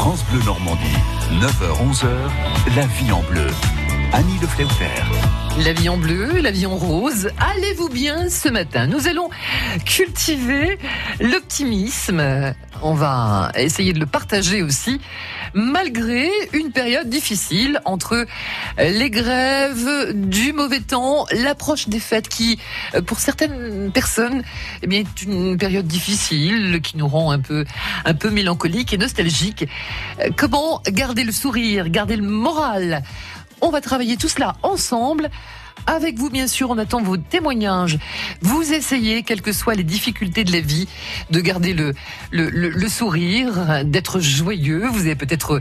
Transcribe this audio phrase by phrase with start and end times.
[0.00, 0.96] France Bleu Normandie,
[1.42, 2.06] 9h-11h,
[2.74, 3.46] la vie en bleu.
[4.12, 7.30] Annie Le La vie en bleu, la vie en rose.
[7.38, 8.88] Allez-vous bien ce matin?
[8.88, 9.30] Nous allons
[9.84, 10.78] cultiver
[11.20, 12.54] l'optimisme.
[12.82, 15.00] On va essayer de le partager aussi,
[15.54, 18.26] malgré une période difficile entre
[18.78, 22.58] les grèves, du mauvais temps, l'approche des fêtes qui,
[23.06, 24.42] pour certaines personnes,
[24.82, 27.64] eh bien, est une période difficile qui nous rend un peu,
[28.04, 29.66] un peu mélancolique et nostalgique.
[30.36, 33.02] Comment garder le sourire, garder le moral?
[33.60, 35.30] On va travailler tout cela ensemble.
[35.86, 37.98] Avec vous, bien sûr, on attend vos témoignages.
[38.42, 40.88] Vous essayez, quelles que soient les difficultés de la vie,
[41.30, 41.94] de garder le,
[42.30, 44.86] le, sourire, d'être joyeux.
[44.88, 45.60] Vous avez peut-être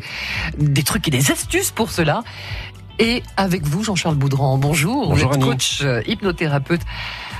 [0.58, 2.24] des trucs et des astuces pour cela.
[3.00, 5.08] Et avec vous, Jean-Charles Boudran, bonjour.
[5.08, 6.82] Bonjour, vous êtes coach, euh, hypnothérapeute.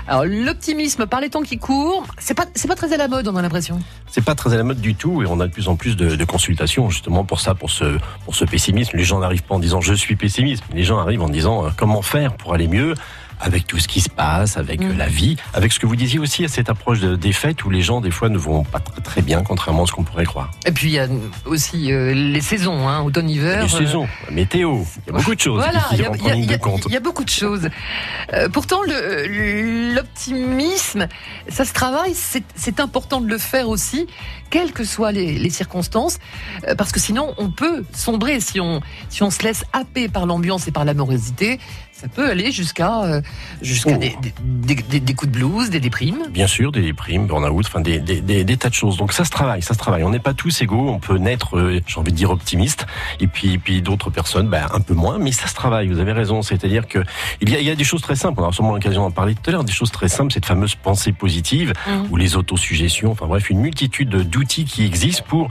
[0.08, 3.28] Alors l'optimisme par les temps qui courent, c'est pas c'est pas très à la mode,
[3.28, 3.80] on a l'impression.
[4.08, 5.96] C'est pas très à la mode du tout et on a de plus en plus
[5.98, 8.98] de, de consultations justement pour ça, pour ce pour ce pessimisme.
[8.98, 11.70] Les gens n'arrivent pas en disant je suis pessimiste, les gens arrivent en disant euh,
[11.78, 12.96] comment faire pour aller mieux?
[13.40, 14.98] Avec tout ce qui se passe, avec mm.
[14.98, 17.82] la vie, avec ce que vous disiez aussi à cette approche des fêtes où les
[17.82, 20.52] gens des fois ne vont pas très bien, contrairement à ce qu'on pourrait croire.
[20.66, 21.08] Et puis il y a
[21.46, 23.64] aussi euh, les saisons, hein, automne-hiver.
[23.64, 26.32] Les saisons, la météo, il y a beaucoup de choses voilà, qui, qui rentrent en
[26.32, 26.84] ligne de compte.
[26.88, 27.70] Il y a beaucoup de choses.
[28.34, 28.82] Euh, pourtant,
[29.96, 31.08] l'optimisme,
[31.48, 34.08] ça se travaille, c'est important de le faire aussi,
[34.50, 36.20] quelles que soient les, les circonstances,
[36.68, 40.26] euh, parce que sinon on peut sombrer si on, si on se laisse happer par
[40.26, 41.60] l'ambiance et par l'amorosité
[42.00, 43.22] ça peut aller jusqu'à euh,
[43.62, 43.98] jusqu'à oh.
[43.98, 46.28] des, des, des, coups de blues, des déprimes.
[46.30, 48.96] Bien sûr, des déprimes, burn-out, enfin des, des, tas de choses.
[48.96, 50.04] Donc ça se travaille, ça se travaille.
[50.04, 52.86] On n'est pas tous égaux, on peut naître, euh, j'ai envie de dire optimiste,
[53.20, 55.90] et puis puis d'autres personnes, ben, un peu moins, mais ça se travaille.
[55.90, 56.42] Vous avez raison.
[56.42, 57.00] C'est-à-dire que
[57.42, 58.40] il y a, il y a des choses très simples.
[58.40, 59.66] On aura sûrement l'occasion d'en parler tout à l'heure.
[59.66, 61.92] Des choses très simples, cette fameuse pensée positive mmh.
[62.12, 63.12] ou les autosuggestions.
[63.12, 65.50] Enfin bref, une multitude d'outils qui existent pour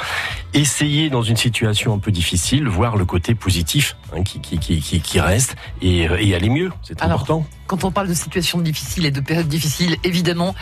[0.55, 4.81] essayer dans une situation un peu difficile, voir le côté positif hein, qui, qui, qui,
[4.81, 6.71] qui, reste et, et aller mieux.
[6.83, 7.45] C'est important.
[7.69, 10.55] Quand on parle de situations difficiles et de périodes difficiles, évidemment,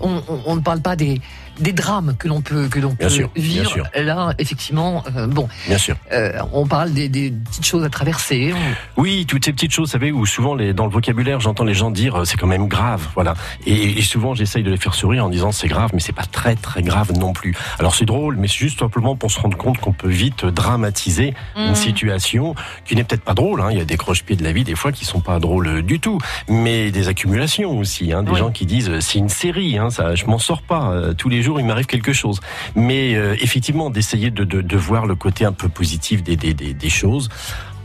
[0.00, 1.20] on, on ne parle pas des,
[1.60, 3.88] des drames que l'on peut que l'on peut vivre.
[3.94, 5.48] Là, effectivement, euh, bon.
[5.68, 5.96] Bien sûr.
[6.12, 8.54] Euh, on parle des, des, petites choses à traverser.
[8.96, 11.74] Oui, toutes ces petites choses, vous savez, où souvent les, dans le vocabulaire, j'entends les
[11.74, 13.34] gens dire euh, c'est quand même grave, voilà.
[13.66, 16.24] Et, et souvent, j'essaye de les faire sourire en disant c'est grave, mais c'est pas
[16.24, 17.54] très très grave non plus.
[17.78, 21.34] Alors c'est drôle, mais c'est juste simplement pour se rendre compte qu'on peut vite dramatiser
[21.56, 21.74] une mmh.
[21.74, 22.54] situation
[22.84, 23.60] qui n'est peut-être pas drôle.
[23.60, 23.68] Hein.
[23.70, 26.00] Il y a des croche-pieds de la vie des fois qui sont pas drôles du
[26.00, 26.53] tout, mais
[26.90, 28.12] des accumulations aussi.
[28.12, 28.22] Hein.
[28.22, 31.44] Des gens qui disent c'est une série, hein, ça, je m'en sors pas tous les
[31.58, 32.40] il m'arrive quelque chose.
[32.74, 36.54] Mais euh, effectivement, d'essayer de, de, de, voir le côté un peu positif des, des,
[36.54, 37.28] des, des choses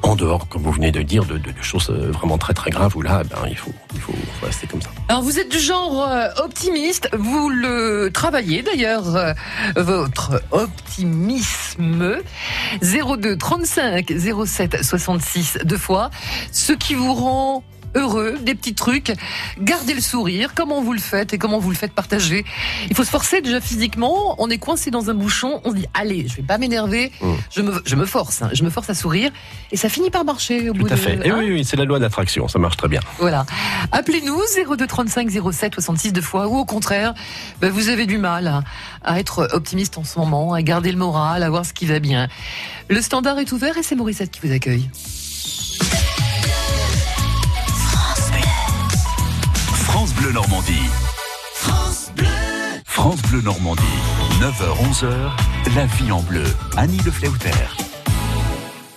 [0.01, 2.71] en dehors, comme vous venez de dire, de, de, de choses euh, vraiment très très
[2.71, 4.89] graves où là, ben, il, faut, il faut, rester comme ça.
[5.09, 9.35] Alors vous êtes du genre euh, optimiste, vous le travaillez d'ailleurs,
[9.75, 12.15] votre optimisme
[12.81, 14.13] 02 35
[14.45, 16.11] 07 66 deux fois,
[16.53, 17.63] ce qui vous rend
[17.95, 19.13] heureux, des petits trucs.
[19.59, 22.45] Gardez le sourire, comment vous le faites et comment vous le faites partager?
[22.89, 24.35] Il faut se forcer déjà physiquement.
[24.39, 27.33] On est coincé dans un bouchon, on se dit allez, je vais pas m'énerver, mmh.
[27.51, 28.49] je, me, je me force, hein.
[28.53, 29.31] je me force à sourire
[29.71, 31.19] et ça finit par marcher au Tout bout à fait.
[31.25, 33.01] Et oui, oui, c'est la loi d'attraction, ça marche très bien.
[33.19, 33.45] Voilà.
[33.91, 37.13] Appelez-nous 0235 07 66 deux fois ou au contraire,
[37.61, 38.63] bah, vous avez du mal
[39.03, 41.99] à, être optimiste en ce moment, à garder le moral, à voir ce qui va
[41.99, 42.27] bien.
[42.89, 44.89] Le standard est ouvert et c'est Mauricette qui vous accueille.
[50.29, 50.89] Bleu Normandie.
[51.55, 52.27] France Bleu.
[52.85, 53.81] France Bleu Normandie.
[54.39, 56.43] 9h-11h, la vie en bleu.
[56.77, 57.49] Annie Le Fleuter.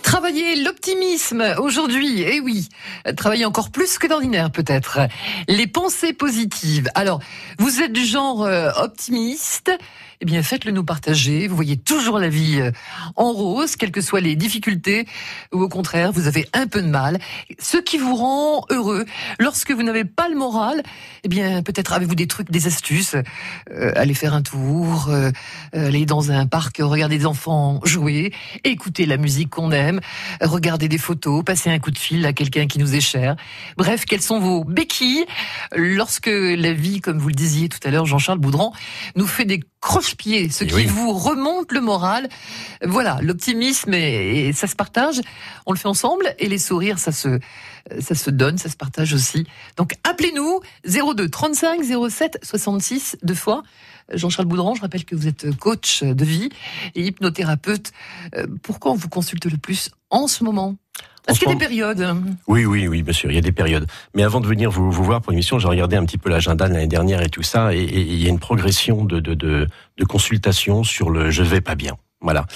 [0.02, 2.68] Travailler l'optimisme aujourd'hui, et eh oui,
[3.16, 4.98] travailler encore plus que d'ordinaire peut-être.
[5.48, 6.90] Les pensées positives.
[6.94, 7.20] Alors,
[7.58, 9.72] vous êtes du genre euh, optimiste
[10.22, 11.48] eh bien faites-le nous partager.
[11.48, 12.70] Vous voyez toujours la vie euh,
[13.16, 15.04] en rose, quelles que soient les difficultés,
[15.52, 17.18] ou au contraire, vous avez un peu de mal.
[17.58, 19.04] Ce qui vous rend heureux,
[19.40, 20.84] lorsque vous n'avez pas le moral,
[21.24, 23.16] eh bien peut-être avez-vous des trucs, des astuces,
[23.72, 25.32] euh, aller faire un tour, euh,
[25.72, 29.98] aller dans un parc, regarder des enfants jouer, écouter la musique qu'on aime,
[30.40, 33.34] regarder des photos, passer un coup de fil à quelqu'un qui nous est cher.
[33.76, 35.24] Bref, quelles sont vos béquilles
[35.74, 38.72] lorsque la vie, comme vous le disiez tout à l'heure, Jean-Charles Boudran,
[39.16, 42.28] nous fait des croche-pied, ce qui vous remonte le moral.
[42.82, 45.20] Voilà, l'optimisme et, ça se partage.
[45.66, 47.40] On le fait ensemble et les sourires, ça se,
[48.00, 49.46] ça se donne, ça se partage aussi.
[49.76, 53.62] Donc appelez-nous 02 35 07 66 deux fois.
[54.12, 56.48] Jean-Charles Boudran, je rappelle que vous êtes coach de vie
[56.94, 57.92] et hypnothérapeute.
[58.36, 60.76] Euh, pourquoi on vous consulte le plus en ce moment?
[61.28, 62.16] Est-ce qu'il y a des périodes?
[62.48, 63.86] Oui, oui, oui, bien sûr, il y a des périodes.
[64.14, 66.68] Mais avant de venir vous, vous voir pour l'émission, j'ai regardé un petit peu l'agenda
[66.68, 69.68] de l'année dernière et tout ça, et, il y a une progression de, de, de,
[69.96, 71.96] de consultation sur le je vais pas bien.
[72.20, 72.46] Voilà.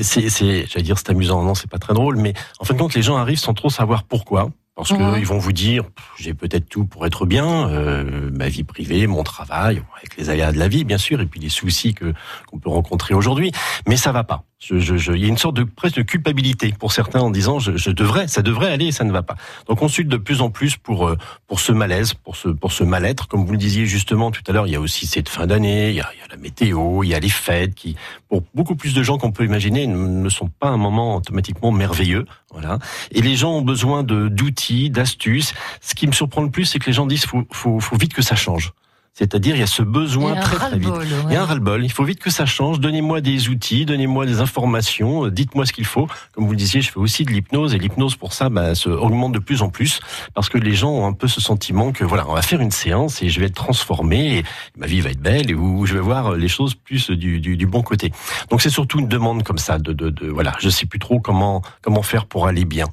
[0.00, 1.42] C'est, j'allais dire, c'est amusant.
[1.42, 3.70] Non, c'est pas très drôle, mais en fin de compte, les gens arrivent sans trop
[3.70, 4.50] savoir pourquoi.
[4.74, 5.84] Parce qu'ils vont vous dire,
[6.18, 10.50] j'ai peut-être tout pour être bien, euh, ma vie privée, mon travail, avec les aléas
[10.50, 12.14] de la vie, bien sûr, et puis les soucis que
[12.46, 13.52] qu'on peut rencontrer aujourd'hui,
[13.86, 14.44] mais ça va pas.
[14.62, 17.30] Je, je, je, il y a une sorte de presque de culpabilité pour certains en
[17.30, 19.34] disant je, je, devrais, ça devrait aller et ça ne va pas.
[19.66, 21.18] Donc on consulte de plus en plus pour euh,
[21.48, 23.26] pour ce malaise, pour ce pour ce mal-être.
[23.26, 25.90] Comme vous le disiez justement tout à l'heure, il y a aussi cette fin d'année,
[25.90, 27.96] il y a la météo, il y a les fêtes qui,
[28.28, 32.24] pour beaucoup plus de gens qu'on peut imaginer, ne sont pas un moment automatiquement merveilleux.
[32.52, 32.78] Voilà.
[33.10, 35.54] Et les gens ont besoin de d'outils, d'astuces.
[35.80, 38.14] Ce qui me surprend le plus, c'est que les gens disent faut faut, faut vite
[38.14, 38.72] que ça change.
[39.14, 40.88] C'est-à-dire, il y a ce besoin très très vite.
[41.28, 41.84] Il y a un ras-le-bol.
[41.84, 42.80] Il faut vite que ça change.
[42.80, 46.08] Donnez-moi des outils, donnez-moi des informations, euh, dites-moi ce qu'il faut.
[46.34, 48.88] Comme vous le disiez, je fais aussi de l'hypnose et l'hypnose pour ça bah, se
[48.88, 50.00] augmente de plus en plus
[50.34, 52.70] parce que les gens ont un peu ce sentiment que voilà, on va faire une
[52.70, 54.44] séance et je vais être transformé et
[54.78, 57.58] ma vie va être belle et où je vais voir les choses plus du, du,
[57.58, 58.12] du bon côté.
[58.50, 61.20] Donc c'est surtout une demande comme ça de, de, de voilà, je sais plus trop
[61.20, 62.86] comment comment faire pour aller bien.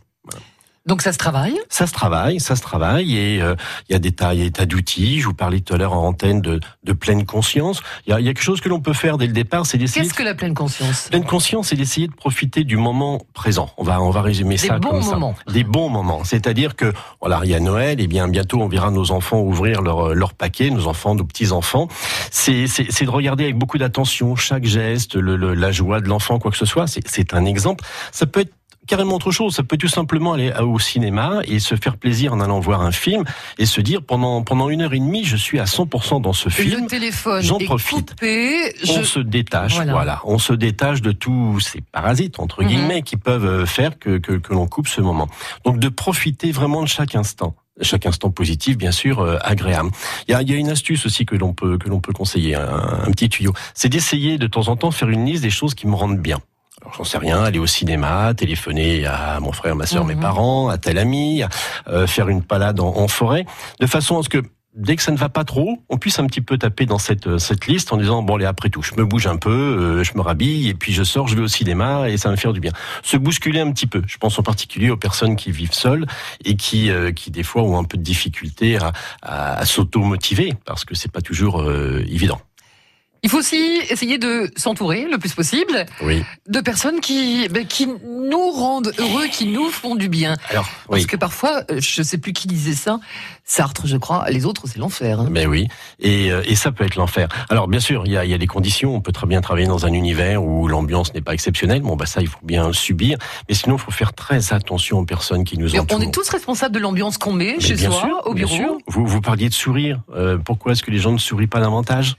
[0.86, 3.56] Donc ça se travaille Ça se travaille, ça se travaille et euh,
[3.90, 5.20] il y a des tas, y a des tas d'outils.
[5.20, 7.82] Je vous parlais tout à l'heure en antenne de, de pleine conscience.
[8.08, 9.78] Il y a, y a, quelque chose que l'on peut faire dès le départ, c'est
[9.78, 10.02] d'essayer.
[10.02, 11.08] Qu'est-ce que la pleine conscience?
[11.10, 13.70] Pleine conscience, c'est d'essayer de profiter du moment présent.
[13.78, 15.36] On va on va résumer des ça bons comme moments.
[15.46, 15.54] ça.
[15.54, 16.24] Des bons moments.
[16.24, 19.82] C'est-à-dire que voilà, il y a Noël et bien bientôt on verra nos enfants ouvrir
[19.82, 21.88] leur leur paquet, nos enfants, nos petits enfants.
[22.32, 26.40] C'est c'est de regarder avec beaucoup d'attention chaque geste, le, le, la joie de l'enfant,
[26.40, 26.86] quoi que ce soit.
[26.88, 27.84] C'est un exemple.
[28.12, 28.54] Ça peut être
[28.90, 29.56] carrément autre chose.
[29.56, 32.92] Ça peut tout simplement aller au cinéma et se faire plaisir en allant voir un
[32.92, 33.24] film
[33.58, 36.50] et se dire pendant pendant une heure et demie, je suis à 100% dans ce
[36.50, 36.82] film.
[36.82, 38.10] Le téléphone J'en profite.
[38.10, 39.94] coupé, On je- se détache, Voilà.
[39.94, 40.22] voilà.
[40.26, 42.68] On se détache de tous ces parasites entre Mhm.
[42.68, 45.28] guillemets qui peuvent euh, faire que que, que l'on coupe ce moment.
[45.64, 49.90] Donc de profiter vraiment de chaque instant chaque instant positif, bien sûr, euh, agréable.
[50.28, 52.56] Il y a, y a une astuce aussi que l'on peut que l'on peut conseiller,
[52.56, 55.76] un, un petit tuyau, c'est d'essayer de temps en temps faire une liste des choses
[55.76, 56.40] qui me rendent bien.
[56.82, 60.22] Alors j'en sais rien, aller au cinéma, téléphoner à mon frère, ma soeur, mes Mhm.
[60.22, 61.44] parents, à tel ami,
[61.88, 63.46] euh, faire une balade en, en forêt,
[63.80, 64.44] de façon à ce que
[64.76, 67.28] dès que ça ne va pas trop, on puisse un petit peu taper dans cette
[67.28, 70.04] euh, cette liste en disant bon allez après tout, je me bouge un peu, euh,
[70.04, 72.38] je me rhabille et puis je sors, je vais au cinéma et ça va me
[72.40, 72.72] faire du bien.
[73.04, 74.02] Se bousculer un petit peu.
[74.08, 76.06] Je pense en particulier aux personnes qui vivent seules
[76.46, 80.54] et qui euh, qui des fois ont un peu de difficulté à, à, à s'auto-motiver
[80.66, 82.40] parce que c'est pas toujours euh, évident.
[83.22, 86.24] Il faut aussi essayer de s'entourer le plus possible Oui.
[86.48, 90.36] de personnes qui, ben, qui nous rendent heureux, qui nous font du bien.
[90.50, 91.08] Alors Parce oui.
[91.08, 93.00] que parfois, euh, je sais plus qui disait ça,
[93.44, 95.20] Sartre, je crois, les autres, c'est l'enfer.
[95.20, 95.28] hein.
[95.32, 95.68] Mais oui,
[96.00, 97.28] et, euh, et ça peut être l'enfer.
[97.50, 98.96] Alors bien sûr, il y a, il y a des conditions.
[98.96, 101.82] On peut très bien travailler dans un univers où l'ambiance n'est pas exceptionnelle.
[101.82, 103.18] Bon, bah ça, il faut bien subir.
[103.50, 105.98] Mais sinon, il faut faire très attention aux personnes qui nous entourent.
[105.98, 108.46] on est tous responsables de l'ambiance qu'on met Mais chez bien soi, sûr, au bien
[108.46, 108.56] bureau.
[108.56, 108.78] sûr.
[108.88, 110.00] Vous, vous parliez de sourire.
[110.16, 112.16] Euh, pourquoi est-ce que les gens ne sourient pas davantage?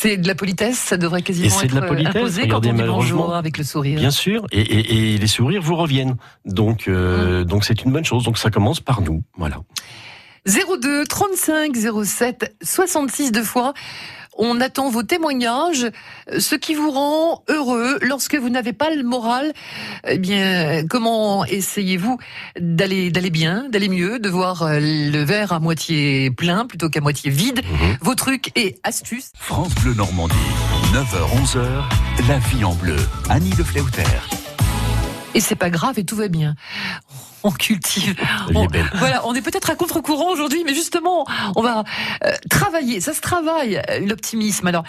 [0.00, 2.68] C'est de la politesse, ça devrait quasiment Et c'est être de la politesse, imposé regardez,
[2.68, 3.98] quand on dit bonjour avec le sourire.
[3.98, 6.16] Bien sûr, et, et, et les sourires vous reviennent.
[6.44, 6.92] Donc, Mmh.
[6.92, 8.22] euh, donc c'est une bonne chose.
[8.22, 9.22] Donc ça commence par nous.
[9.36, 9.56] Voilà.
[10.46, 13.74] 02 35 07 66 deux fois.
[14.40, 15.88] On attend vos témoignages,
[16.38, 19.52] ce qui vous rend heureux lorsque vous n'avez pas le moral.
[20.06, 22.18] Eh bien, comment essayez-vous
[22.60, 27.00] d'aller d'aller bien, d'aller mieux, de voir euh, le verre à moitié plein plutôt qu'à
[27.00, 27.62] moitié vide?
[27.64, 27.98] Mhm.
[28.00, 29.32] Vos trucs et astuces.
[29.34, 30.34] France Bleu Normandie,
[30.92, 32.96] 9h-11h, la vie en bleu.
[33.28, 34.04] Annie Le Fleuter.
[35.34, 36.54] Et c'est pas grave et tout va bien.
[37.44, 38.16] On cultive.
[38.54, 38.66] On-.
[38.94, 41.26] Voilà, on est peut-être à contre-courant aujourd'hui, mais justement,
[41.56, 41.84] on va
[42.24, 43.00] euh, travailler.
[43.00, 44.66] Ça se travaille, euh, l'optimisme.
[44.66, 44.84] Alors,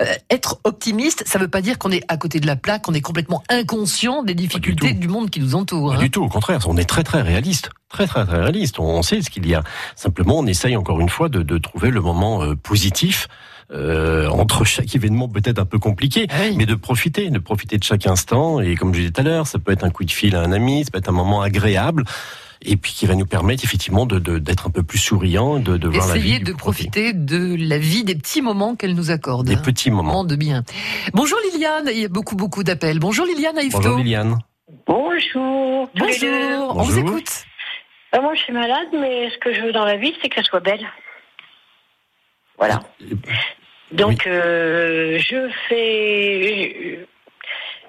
[0.00, 2.94] euh, être optimiste, ça veut pas dire qu'on est à côté de la plaque, qu'on
[2.94, 5.90] est complètement inconscient des difficultés du monde qui nous entoure.
[5.90, 6.00] Pas hein.
[6.00, 7.70] du tout, au contraire, on est très très réaliste.
[7.88, 8.78] Très très très réaliste.
[8.80, 9.62] On sait ce qu'il y a.
[9.94, 13.28] Simplement, on essaye encore une fois de, de trouver le moment euh, positif
[13.72, 16.54] euh, entre chaque événement peut-être un peu compliqué, Ah oui.
[16.56, 18.60] mais de profiter, de profiter de chaque instant.
[18.60, 20.40] Et comme je disais tout à l'heure, ça peut être un coup de fil à
[20.40, 22.04] un ami, ça peut être un moment agréable.
[22.66, 25.76] Et puis qui va nous permettre effectivement de de- d'être un peu plus souriant, de,
[25.76, 26.88] de voir la vie Essayer de profit.
[26.88, 29.46] profiter de la vie, des petits moments qu'elle nous accorde.
[29.46, 30.04] des petits moments.
[30.12, 30.62] Moments de bien.
[31.12, 32.98] Bonjour Liliane, il y a beaucoup beaucoup d'appels.
[33.00, 33.80] Bonjour Liliane à Yvetot.
[33.80, 34.38] Bonjour Liliane.
[34.86, 35.88] Bonjour.
[35.94, 36.04] deux.
[36.06, 36.98] Bonjour, on vous Bonjour.
[36.98, 37.32] écoute.
[38.14, 40.44] Euh, moi, je suis malade, mais ce que je veux dans la vie, c'est qu'elle
[40.44, 40.86] soit belle.
[42.58, 42.80] Voilà.
[43.92, 47.06] Donc, euh, je fais.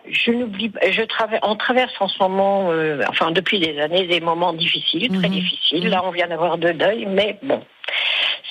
[0.07, 0.91] Je n'oublie pas.
[0.91, 1.41] Je traverse.
[1.47, 5.33] On traverse en ce moment, euh, enfin depuis des années, des moments difficiles, très Mhm.
[5.35, 5.87] difficiles.
[5.89, 7.63] Là, on vient d'avoir deux deuils, mais bon,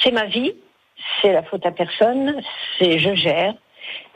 [0.01, 0.55] c'est ma vie.
[1.21, 2.41] C'est la faute à personne.
[2.79, 3.55] C'est je gère.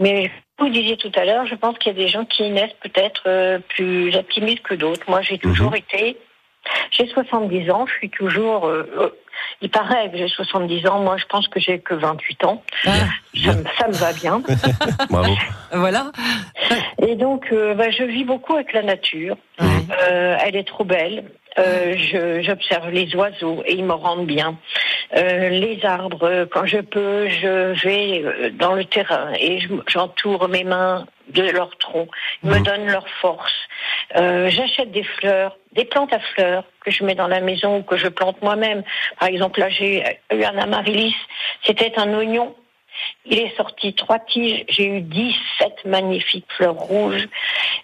[0.00, 2.76] Mais vous disiez tout à l'heure, je pense qu'il y a des gens qui naissent
[2.80, 5.08] peut-être euh, plus optimistes que d'autres.
[5.08, 6.16] Moi, j'ai toujours été.
[6.90, 8.66] J'ai 70 ans, je suis toujours.
[8.66, 9.14] euh,
[9.60, 11.00] Il paraît que j'ai 70 ans.
[11.00, 12.62] Moi, je pense que j'ai que 28 ans.
[12.86, 12.90] Ah.
[13.34, 14.42] Ça, me va bien.
[15.10, 15.34] Bravo.
[15.72, 16.12] Voilà.
[17.06, 19.36] Et donc, euh, bah, je vis beaucoup avec la nature.
[19.60, 21.24] Euh, elle est trop belle.
[21.58, 24.56] Euh, j'observe les oiseaux et ils me rendent bien.
[25.16, 30.64] Euh, les arbres, quand je peux, je vais euh, dans le terrain et j'entoure mes
[30.64, 32.08] mains de leur tronc.
[32.42, 32.62] Ils me mmh.
[32.62, 33.54] donnent leur force.
[34.16, 37.82] Euh, J'achète des fleurs, des plantes à fleurs que je mets dans la maison ou
[37.82, 38.82] que je plante moi-même.
[39.18, 41.16] Par exemple, là, j'ai eu un amaryllis.
[41.64, 42.54] C'était un oignon
[43.30, 44.64] il est sorti trois tiges.
[44.68, 47.28] J'ai eu 17 magnifiques fleurs rouges.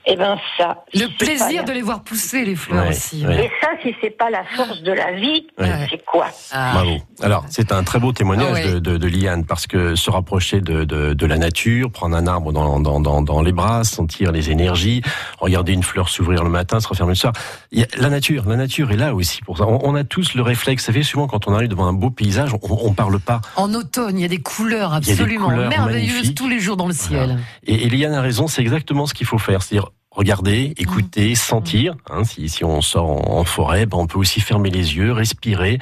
[0.06, 0.85] Et eh ben ça.
[0.92, 3.25] Le plaisir de les voir pousser les fleurs aussi.
[3.25, 6.73] Et ça, si c'est pas la force de la vie, c'est quoi ah.
[6.75, 6.97] Bravo.
[7.23, 10.85] Alors c'est un très beau témoignage ah de, de, Liane parce que se rapprocher de,
[10.85, 15.00] de, la nature, prendre un arbre dans, dans, dans, dans, les bras, sentir les énergies,
[15.38, 17.33] regarder une fleur s'ouvrir le matin, se refermer le soir.
[17.73, 19.66] Il y a la nature, la nature est là aussi pour ça.
[19.66, 20.83] On, a tous le réflexe.
[20.83, 23.40] Vous savez, souvent quand on arrive devant un beau paysage, on, on parle pas.
[23.56, 27.38] En automne, il y a des couleurs absolument merveilleuses tous les jours dans le ciel.
[27.66, 29.62] Et Eliane a raison, c'est exactement ce qu'il faut faire.
[29.62, 31.37] C'est-à-dire regarder, écouter, mmh.
[31.37, 31.94] sentir.
[32.08, 35.78] Hein, si, si, on sort en, forêt, ben on peut aussi fermer les yeux, respirer,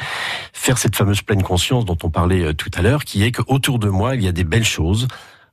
[0.52, 3.78] faire cette fameuse pleine conscience dont on parlait euh, tout à l'heure, qui est qu'autour
[3.78, 5.06] de moi, il y a des belles choses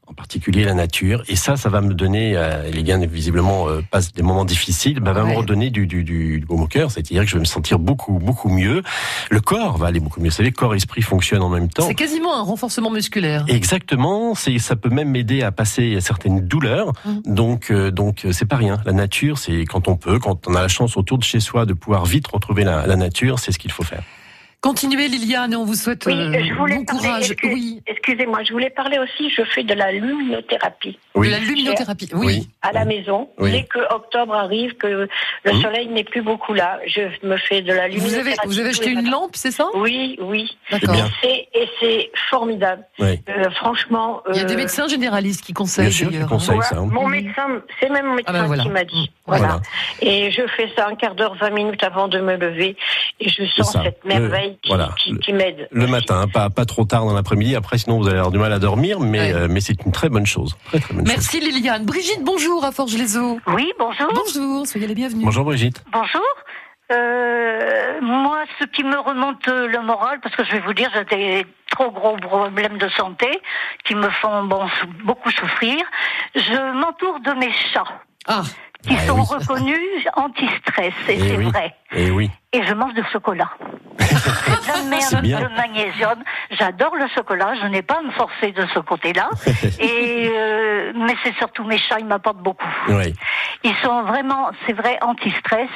[0.10, 1.24] en particulier la nature.
[1.28, 5.00] Et ça, ça va me donner, euh, les gains visiblement euh, passent des moments difficiles,
[5.00, 6.92] bah, va me redonner du, du, du, baume au cœur.
[6.92, 8.82] C'est-à-dire que je vais me sentir beaucoup, beaucoup mieux.
[9.30, 10.30] Le corps va aller beaucoup mieux.
[10.30, 11.88] Vous savez, corps et esprit fonctionnent en même temps.
[11.88, 13.46] C'est quasiment un renforcement musculaire.
[13.48, 14.34] Exactement.
[14.34, 16.94] C'est, ça peut même m'aider à passer certaines douleurs.
[17.06, 17.34] Mmh.
[17.34, 18.82] Donc, euh, donc, c'est pas rien.
[18.86, 21.66] La nature, c'est quand on peut, quand on a la chance autour de chez soi
[21.66, 24.01] de pouvoir vite retrouver la, la nature, c'est ce qu'il faut faire.
[24.62, 27.34] Continuez Liliane, on vous souhaite oui, euh, je voulais bon courage.
[27.44, 27.82] oui.
[27.88, 31.00] Excusez-moi, je voulais parler aussi, je fais de la luminothérapie.
[31.16, 32.50] De la luminothérapie, oui.
[32.62, 33.30] À la maison.
[33.39, 35.08] Dès que octobre arrive, que le
[35.46, 35.62] mmh.
[35.62, 38.48] soleil n'est plus beaucoup là, je me fais de la luminothérapie.
[38.48, 39.70] Vous avez, acheté une lampe, c'est ça?
[39.75, 40.58] Oui, oui.
[40.70, 41.10] D'accord.
[41.24, 41.48] Et
[41.80, 42.84] c'est formidable.
[43.00, 43.16] Euh,
[43.51, 44.22] franchement.
[44.34, 46.34] Il y a des euh, médecins généralistes qui conseillent d'ailleurs.
[46.34, 46.86] Hein.
[46.92, 49.10] Mon médecin, c'est même mon ah ben médecin qui m'a dit.
[49.10, 49.22] Mmh.
[49.25, 49.62] Voilà.
[50.01, 52.75] Et je fais ça un quart d'heure, 20 minutes avant de me lever.
[53.22, 54.89] Et je sens cette merveille voilà.
[55.22, 55.68] qui, m'aide.
[55.72, 57.56] Le matin, pas, pas trop tard dans l'après-midi.
[57.56, 60.10] Après, sinon, vous allez avoir du mal à dormir, mais, euh, mais c'est une très
[60.10, 60.58] bonne chose.
[60.65, 61.86] Très, très bonne Merci Liliane.
[61.86, 63.39] Brigitte, bonjour à Forge-les-Eaux.
[63.48, 64.12] Oui, bonjour.
[64.13, 65.25] Bonjour, soyez les bienvenus.
[65.25, 65.84] Bonjour Brigitte.
[65.91, 66.22] Bonjour.
[66.91, 71.06] Euh, moi, ce qui me remonte le moral, parce que je vais vous dire, j'ai
[71.06, 73.27] des trop gros problèmes de santé
[73.86, 74.65] qui me font bon,
[75.06, 75.77] beaucoup souffrir.
[76.36, 77.84] Je m'entoure de mes chats.
[78.27, 78.44] Ah
[78.88, 81.75] qui ah sont reconnus anti-stress, et, eh c'est vrai.
[81.91, 82.29] Et eh oui.
[82.51, 83.51] Et je mange du chocolat.
[84.00, 86.24] de de magnésium.
[86.50, 87.53] J'adore le chocolat.
[87.62, 89.29] Je n'ai pas à me forcer de ce côté-là.
[89.79, 92.65] et euh, mais c'est surtout mes chats, ils m'apportent beaucoup.
[92.88, 93.13] Oui.
[93.63, 95.70] Ils sont vraiment, c'est vrai, anti-stress.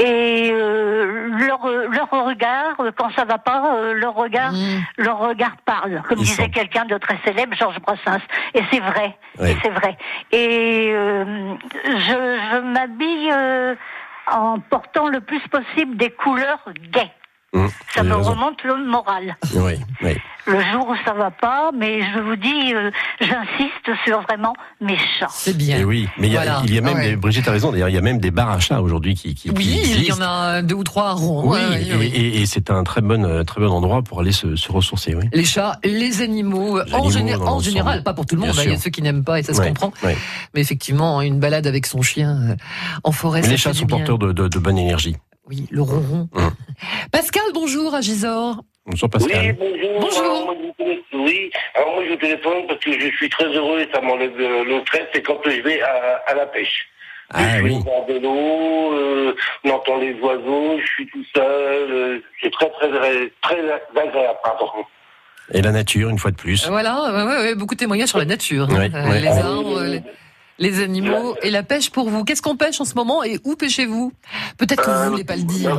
[0.00, 4.82] Et euh, leur leur regard, quand ça va pas, euh, leur regard, mm.
[4.98, 8.22] leur regard parle, comme disait quelqu'un de très célèbre, Georges Brassens.
[8.54, 9.16] Et c'est vrai.
[9.40, 9.96] Et c'est vrai.
[10.32, 13.32] Et je, je m'habille
[14.32, 17.12] en portant le plus possible des couleurs gaies.
[17.52, 19.36] Mmh, ça me remonte le moral.
[19.54, 20.16] Oui, oui
[20.46, 22.90] le jour où ça va pas, mais je vous dis, euh,
[23.20, 25.28] j'insiste sur vraiment mes chats.
[25.30, 25.78] C'est bien.
[25.78, 28.02] Et oui, mais il y, a même, des, Brigitte a raison, d'ailleurs, il y a
[28.02, 30.84] même des bars à chats aujourd'hui qui, qui, Oui, il y en a deux ou
[30.84, 31.44] trois à Rouen.
[31.46, 35.14] Oui, et, c'est un très bon, euh, très bon endroit pour aller se, se ressourcer.
[35.14, 35.28] Oui.
[35.32, 38.74] Les chats, les animaux, en, en général, pas pour tout le monde, hein, il y
[38.74, 39.92] a ceux qui n'aiment pas et ça se comprend.
[40.02, 42.56] Mais effectivement, une balade avec son chien euh,
[43.04, 43.42] en forêt.
[43.42, 45.16] Mais les chats sont porteurs de, de, de bonne énergie.
[45.48, 46.28] Oui, le ronron.
[46.34, 46.50] Hum.
[47.22, 48.64] Pascal, bonjour à Gisors.
[48.84, 49.56] Bonjour Pascal.
[49.60, 50.56] Oui, bonjour.
[51.12, 54.36] oui, alors moi je vous téléphone parce que je suis très heureux et ça m'enlève
[54.36, 56.88] le stress, c'est quand je vais à, la pêche.
[57.32, 57.74] Ah je oui.
[57.74, 62.68] suis de l'eau, euh, on entend les oiseaux, je suis tout seul, euh, c'est très
[62.70, 64.38] très très agréable.
[64.42, 64.66] Pardon.
[65.54, 66.66] Et la nature, une fois de plus.
[66.66, 68.68] Voilà, beaucoup de témoignages sur la nature.
[68.68, 68.90] Hein.
[68.92, 69.80] Euh, les arbres,
[70.58, 72.24] les, animaux et la pêche pour vous.
[72.24, 74.12] Qu'est-ce qu'on pêche en ce moment et où pêchez-vous?
[74.58, 75.78] Peut-être que vous ne voulez pas le dire.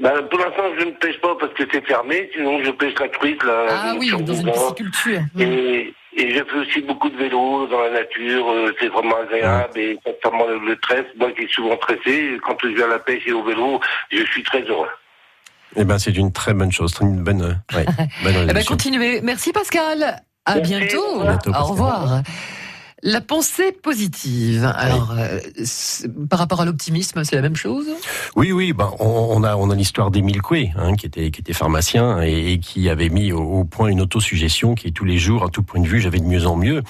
[0.00, 2.30] Ben, pour l'instant, je ne pêche pas parce que c'est fermé.
[2.34, 3.42] Sinon, je pêche la truite.
[3.44, 5.20] Là, ah oui, dans une pisciculture.
[5.38, 8.50] Et, et je fais aussi beaucoup de vélo dans la nature.
[8.50, 9.98] Euh, c'est vraiment agréable et
[10.32, 11.04] m'enlève le stress.
[11.18, 13.78] Moi qui suis souvent stressé, quand je viens à la pêche et au vélo,
[14.10, 14.88] je suis très heureux.
[15.76, 17.84] Eh ben, c'est une très bonne chose, une bonne, ouais,
[18.24, 19.20] bonne eh ben, continuez.
[19.22, 20.22] Merci Pascal.
[20.46, 21.22] À bientôt.
[21.46, 22.22] Au revoir.
[23.02, 24.64] La pensée positive.
[24.76, 25.38] Alors, euh,
[26.28, 27.86] par rapport à l'optimisme, c'est la même chose?
[28.36, 28.72] Oui, oui.
[28.72, 32.58] Ben, on, a on a l'histoire d'Émile Coué, hein, qui était qui était pharmacien et,
[32.58, 35.80] qui avait mis au, point une autosuggestion qui est tous les jours, à tout point
[35.80, 36.82] de vue, j'avais de mieux en mieux.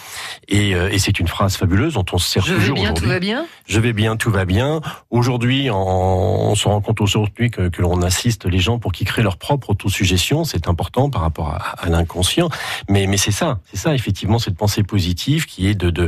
[0.49, 2.95] Et, euh, et c'est une phrase fabuleuse dont on se sert Je toujours vais bien,
[2.95, 3.47] tout va bien?
[3.67, 4.81] Je vais bien, tout va bien.
[5.11, 9.23] Aujourd'hui, on, se rend compte aujourd'hui que, que l'on assiste les gens pour qu'ils créent
[9.23, 10.45] leur propre autosuggestion.
[10.45, 12.49] C'est important par rapport à, à l'inconscient.
[12.89, 16.00] Mais mais c'est ça, c'est ça effectivement cette pensée positive qui est de de,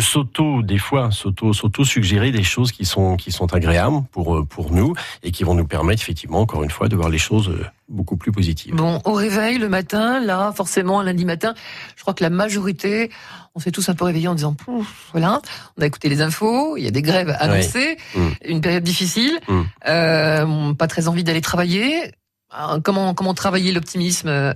[0.00, 4.44] s'auto, des fois, s'auto, s'auto suggérer des choses qui sont, qui sont agréables pour, euh,
[4.44, 7.48] pour nous et qui vont nous permettre effectivement, encore une fois, de voir les choses
[7.48, 8.74] euh, beaucoup plus positives.
[8.74, 11.54] Bon, au réveil le matin, là, forcément, lundi matin,
[11.96, 13.10] je crois que la majorité,
[13.54, 15.42] on s'est tous un peu réveillés en disant, Pouf, voilà,
[15.76, 18.28] on a écouté les infos, il y a des grèves annoncées, mmh.
[18.46, 19.60] une période difficile, mmh.
[19.88, 22.12] euh, pas très envie d'aller travailler.
[22.54, 24.52] Ah, comment, comment travailler l'optimisme euh,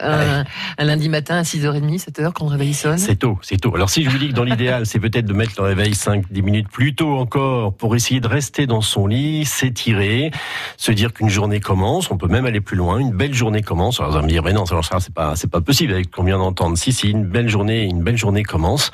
[0.76, 2.99] un, lundi matin à 6h30, 7h quand le réveil sonne?
[2.99, 3.75] C'est tôt, c'est tôt.
[3.75, 6.43] Alors si je vous dis que dans l'idéal, c'est peut-être de mettre le réveil 5-10
[6.43, 10.31] minutes plus tôt encore pour essayer de rester dans son lit, s'étirer,
[10.76, 13.99] se dire qu'une journée commence, on peut même aller plus loin, une belle journée commence.
[13.99, 16.37] Alors vous allez me dire, mais non, ça c'est pas, c'est pas possible avec combien
[16.37, 16.76] d'entendre.
[16.76, 18.91] Si, si, une belle journée, une belle journée commence.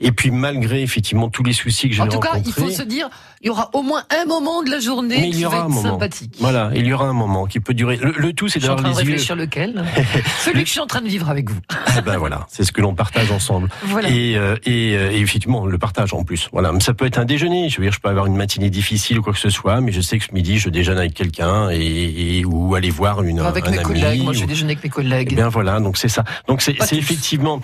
[0.00, 2.28] Et puis malgré effectivement tous les soucis que j'ai rencontrés...
[2.28, 3.08] En tout cas, il faut se dire,
[3.44, 6.36] il y aura au moins un moment de la journée qui va être sympathique.
[6.40, 7.98] Voilà, il y aura un moment qui peut durer.
[7.98, 8.96] Le, tout, c'est d'avoir les yeux.
[8.96, 9.84] réfléchir lequel
[10.44, 11.60] Celui que je suis en train de vivre avec vous.
[12.04, 13.68] Ben voilà, c'est ce que l'on partage ensemble.
[13.84, 14.08] Voilà.
[14.08, 16.48] Et, euh, et, euh, et, effectivement, le partage en plus.
[16.52, 17.68] Voilà, ça peut être un déjeuner.
[17.68, 19.92] Je veux dire, je peux avoir une matinée difficile ou quoi que ce soit, mais
[19.92, 23.40] je sais que ce midi, je déjeune avec quelqu'un et, et, ou aller voir une.
[23.40, 24.22] Avec un mes ami, collègues.
[24.22, 25.28] Moi, je déjeune avec mes collègues.
[25.32, 26.24] Eh bien voilà, donc c'est ça.
[26.48, 27.60] Donc c'est effectivement.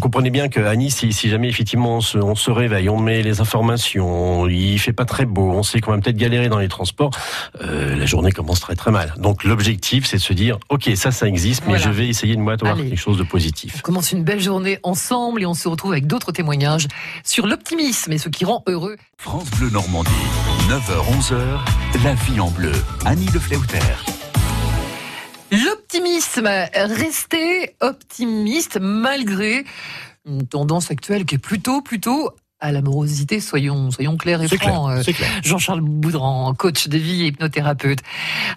[0.00, 3.22] comprenez bien que Annie, si, si jamais effectivement on se, on se réveille, on met
[3.22, 6.68] les informations, il fait pas très beau, on sait qu'on va peut-être galérer dans les
[6.68, 7.10] transports,
[7.62, 9.14] euh, la journée commence très très mal.
[9.18, 12.40] Donc l'objectif, c'est de se dire, ok, ça, ça existe, mais je vais essayer de
[12.40, 13.74] moi avoir quelque chose de positif.
[13.78, 16.88] On commence une belle journée ensemble et on se retrouve avec d'autres témoignages
[17.24, 18.96] sur l'optimisme et ce qui rend heureux.
[19.18, 20.10] France Bleu Normandie,
[20.68, 22.72] 9h-11h, la vie en bleu.
[23.04, 23.78] Annie Le Fleuter.
[25.50, 29.64] L'optimisme, rester optimiste malgré
[30.24, 32.30] une tendance actuelle qui est plutôt, plutôt
[32.62, 34.90] à l'amorosité, soyons, soyons clairs et francs.
[34.90, 37.98] Euh, Jean-Charles Boudran, coach de vie et hypnothérapeute.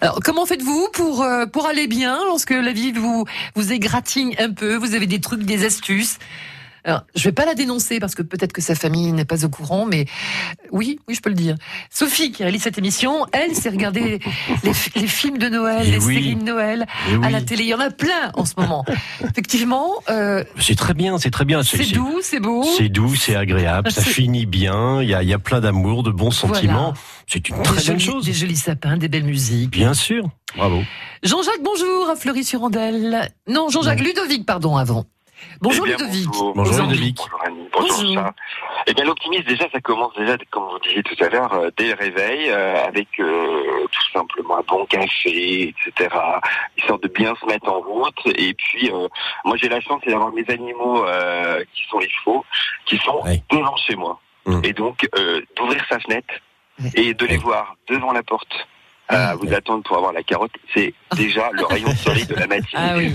[0.00, 3.24] Alors, comment faites-vous pour, euh, pour aller bien lorsque la vie vous,
[3.56, 4.76] vous égratigne un peu?
[4.76, 6.18] Vous avez des trucs, des astuces?
[6.86, 9.48] Alors, je vais pas la dénoncer parce que peut-être que sa famille n'est pas au
[9.48, 10.06] courant, mais
[10.70, 11.56] oui, oui, je peux le dire.
[11.90, 14.20] Sophie, qui réalise cette émission, elle s'est regardée
[14.62, 14.72] les,
[15.08, 16.86] films de Noël, les séries de Noël
[17.24, 17.64] à la télé.
[17.64, 18.84] Il y en a plein en ce moment.
[19.20, 19.94] Effectivement.
[20.10, 21.64] Euh, c'est très bien, c'est très bien.
[21.64, 22.62] C'est doux, c'est beau.
[22.62, 25.02] C'est doux, c'est agréable, ça finit bien.
[25.02, 26.94] Il y a, y a plein d'amour, de bons sentiments.
[27.26, 28.26] C'est une très bonne chose.
[28.26, 29.70] Des jolis sapins, des belles musiques.
[29.70, 30.28] Bien sûr.
[30.56, 30.84] Bravo.
[31.24, 33.28] Jean-Jacques, bonjour, à Fleury-sur-Andelle.
[33.48, 35.04] Non, Jean-Jacques Ludovic, pardon, avant.
[35.60, 36.28] Bonjour eh Ludovic.
[36.54, 37.16] Bonjour, Ludovic.
[37.16, 37.68] Bonjour Annie.
[37.72, 38.32] Bonjour,
[38.86, 41.88] Eh bien l'optimisme déjà ça commence déjà comme vous disiez tout à l'heure euh, dès
[41.88, 46.14] le réveil euh, avec euh, tout simplement un bon café etc.
[46.76, 48.90] Histoire de bien se mettre en route et puis
[49.44, 51.04] moi j'ai la chance d'avoir mes animaux
[51.74, 52.44] qui sont les chevaux
[52.84, 54.60] qui sont devant chez moi mmh.
[54.64, 55.08] et donc
[55.56, 56.34] d'ouvrir sa fenêtre
[56.94, 58.66] et de les voir devant la porte
[59.08, 62.46] à vous attendre pour avoir la carotte, c'est déjà le rayon de soleil de la
[62.46, 62.64] matinée.
[62.74, 63.14] Ah oui.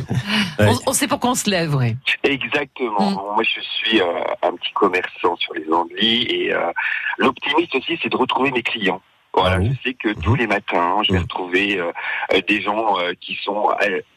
[0.86, 1.96] On, sait pourquoi on se lève, oui.
[2.24, 3.12] Exactement.
[3.12, 3.36] Mm.
[3.36, 6.72] Moi, je suis euh, un petit commerçant sur les Andelys et euh,
[7.18, 9.02] l'optimiste aussi, c'est de retrouver mes clients.
[9.34, 11.24] Voilà, ah je sais que tous les matins, je vais mm.
[11.24, 13.70] retrouver euh, des gens qui sont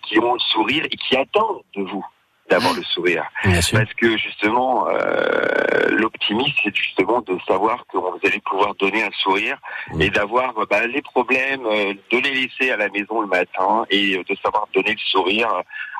[0.03, 2.05] qui ont le sourire et qui attendent de vous
[2.55, 3.25] d'avoir le sourire.
[3.43, 9.11] Parce que justement, euh, l'optimisme, c'est justement de savoir que vous allez pouvoir donner un
[9.23, 9.59] sourire
[9.99, 14.17] et d'avoir bah, les problèmes, euh, de les laisser à la maison le matin et
[14.17, 15.49] de savoir donner le sourire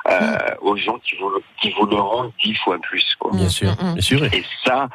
[0.07, 3.03] euh, aux gens qui vous, qui vous le rendent dix fois plus.
[3.19, 3.31] Quoi.
[3.33, 4.23] Bien sûr, bien sûr.
[4.25, 4.87] Et ça,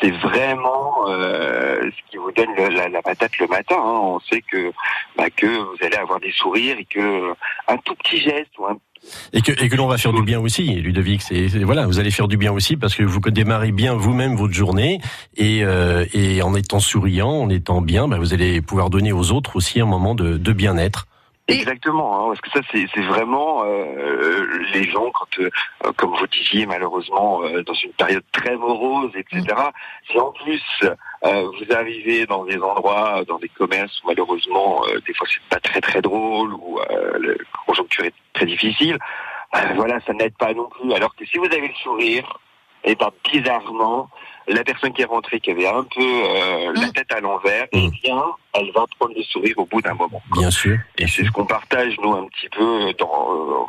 [0.00, 3.76] c'est vraiment euh, ce qui vous donne la, la, patate le matin.
[3.78, 4.00] Hein.
[4.02, 4.72] On sait que,
[5.16, 7.32] bah, que vous allez avoir des sourires et que
[7.68, 8.76] un tout petit geste ou un
[9.32, 11.22] et que, et que l'on va faire du bien aussi, Ludovic.
[11.22, 14.54] C'est, voilà, vous allez faire du bien aussi parce que vous démarrez bien vous-même votre
[14.54, 15.00] journée
[15.36, 19.32] et, euh, et en étant souriant, en étant bien, bah, vous allez pouvoir donner aux
[19.32, 21.06] autres aussi un moment de, de bien-être.
[21.48, 25.50] Exactement, hein, parce que ça c'est vraiment euh, les gens quand, euh,
[25.96, 29.54] comme vous disiez malheureusement euh, dans une période très morose, etc.
[29.54, 30.10] Mm.
[30.10, 30.62] Si en plus
[31.22, 35.80] vous arrivez dans des endroits, dans des commerces où malheureusement des fois c'est pas très
[35.80, 36.80] très drôle ou
[37.20, 37.34] la
[37.66, 38.98] conjoncture est très difficile,
[39.76, 40.92] voilà ça n'aide pas non plus.
[40.92, 42.38] Alors que si vous avez le sourire,
[42.84, 44.08] et ben bizarrement
[44.48, 47.88] la personne qui est rentrée, qui avait un peu euh, la tête à l'envers, eh
[47.88, 47.90] mm.
[48.02, 48.22] bien,
[48.54, 50.22] elle va prendre le sourire au bout d'un moment.
[50.32, 50.78] Bien sûr.
[50.98, 53.66] Et c'est ce qu'on partage, nous, un petit peu dans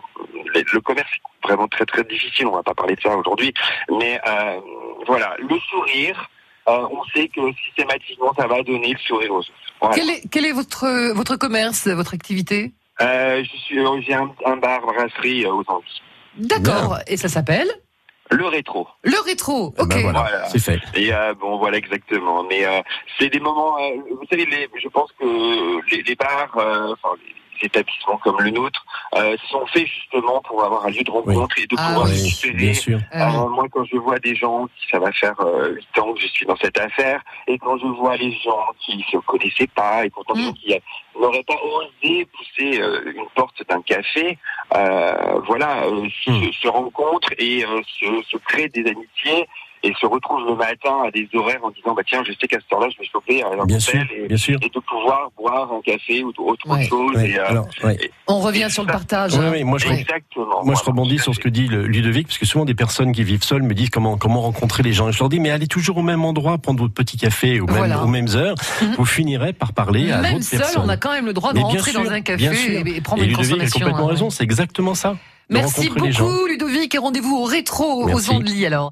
[0.56, 1.10] euh, le commerce.
[1.44, 3.54] Vraiment très très difficile, on va pas parler de ça aujourd'hui,
[3.90, 4.60] mais euh,
[5.06, 6.30] voilà, le sourire,
[6.66, 9.94] on sait que systématiquement, ça va donner le sourire aux autres.
[9.96, 12.74] Quel, est, quel est votre, votre commerce, votre activité?
[13.00, 16.02] Je suis, J'ai un, un, bar brasserie aux Antilles.
[16.36, 17.00] D'accord.
[17.08, 17.70] Et ça s'appelle?
[18.32, 18.88] Le rétro.
[19.04, 20.02] Le rétro, eh ben ok.
[20.04, 20.80] voilà, c'est fait.
[20.96, 22.44] Et euh, bon, voilà exactement.
[22.44, 22.82] Mais euh,
[23.20, 23.78] c'est des moments.
[23.78, 25.26] Euh, vous savez, les, je pense que
[25.92, 27.16] les, les bars, enfin
[27.62, 31.68] établissements comme le nôtre euh, sont faits justement pour avoir un lieu de rencontre et
[31.68, 32.74] de ah, pouvoir oui, récupérer.
[32.74, 33.00] sûr.
[33.16, 36.28] Euh, moi, quand je vois des gens, ça va faire euh, huit ans que je
[36.28, 40.10] suis dans cette affaire, et quand je vois les gens qui se connaissaient pas et
[40.10, 40.54] pourtant mm.
[40.54, 40.76] qui
[41.20, 44.38] n'auraient pas osé pousser euh, une porte d'un café,
[44.76, 46.10] euh, voilà, mm.
[46.26, 47.64] se, se, rencontrent et
[48.00, 49.48] se, se créent des amitiés
[49.84, 52.60] et se retrouve le matin à des horaires en disant bah tiens je sais qu'à
[52.60, 54.58] ce temps-là je vais choper un bien sûr, et, bien sûr.
[54.62, 57.96] et de pouvoir boire un café ou autre ouais, chose ouais, et, euh, alors, ouais.
[58.02, 61.40] et, on revient sur le partage oui, moi je, exactement moi je rebondis sur ce
[61.40, 64.18] que dit le Ludovic parce que souvent des personnes qui vivent seules me disent comment
[64.18, 66.80] comment rencontrer les gens et je leur dis mais allez toujours au même endroit prendre
[66.80, 68.04] votre petit café aux, voilà.
[68.04, 68.96] aux mêmes heures Mhm.
[68.98, 71.54] vous finirez par parler à même d'autres seul personnes on a quand même le droit
[71.54, 74.08] de rentrer sûr, dans un café et, et prendre et une Ludovic a consommation complètement
[74.08, 74.12] hein.
[74.12, 75.18] raison c'est exactement ça
[75.50, 78.32] merci beaucoup Ludovic et rendez-vous au rétro Merci.
[78.32, 78.86] aux Andelys alors